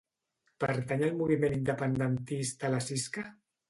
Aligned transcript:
Pertany 0.63 1.05
al 1.09 1.13
moviment 1.21 1.55
independentista 1.59 2.77
la 2.77 2.85
Cisca? 2.91 3.33